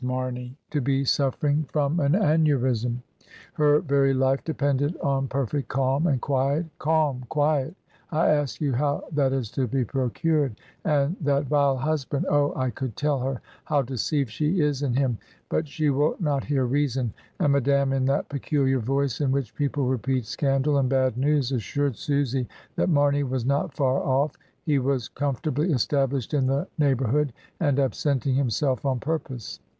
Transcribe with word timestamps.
Marney 0.03 0.57
to 0.71 0.81
be 0.81 1.05
suffering 1.05 1.63
from 1.71 1.99
an 1.99 2.13
aneurism; 2.13 3.03
her 3.53 3.81
very 3.81 4.15
life 4.15 4.43
depended 4.43 4.97
on 4.97 5.27
per 5.27 5.45
fect 5.45 5.67
calm 5.67 6.07
and 6.07 6.19
quiet— 6.19 6.65
Calm! 6.79 7.23
quiet! 7.29 7.75
I 8.11 8.27
ask 8.29 8.59
you 8.59 8.73
how 8.73 9.03
that 9.11 9.31
is 9.31 9.51
to 9.51 9.67
be 9.67 9.85
procured? 9.85 10.55
And 10.83 11.15
that 11.21 11.45
vile 11.45 11.77
husband! 11.77 12.25
Oh! 12.27 12.51
I 12.55 12.71
could 12.71 12.95
tell 12.95 13.19
her 13.19 13.41
how 13.65 13.83
deceived 13.83 14.31
she 14.31 14.59
is 14.59 14.81
in 14.81 14.95
him, 14.95 15.19
but 15.49 15.67
she 15.67 15.91
will 15.91 16.15
not 16.19 16.45
hear 16.45 16.65
reason;" 16.65 17.13
and 17.39 17.53
Madame, 17.53 17.93
in 17.93 18.05
that 18.05 18.27
peculiar 18.27 18.79
voice 18.79 19.21
in 19.21 19.31
which 19.31 19.53
people 19.53 19.85
repeat 19.85 20.25
scandal 20.25 20.79
and 20.79 20.89
bad 20.89 21.15
news, 21.15 21.51
assured 21.51 21.95
Susy 21.95 22.47
that 22.75 22.89
Marney 22.89 23.21
was 23.21 23.45
not 23.45 23.75
far 23.75 23.99
off, 24.01 24.35
he 24.63 24.79
was 24.79 25.09
comfortably 25.09 25.71
established 25.71 26.33
in 26.33 26.47
the 26.47 26.67
neighbour 26.79 27.05
hood, 27.05 27.33
and 27.59 27.77
absenting 27.79 28.33
himself 28.33 28.83
on 28.83 28.99
purpose. 28.99 29.59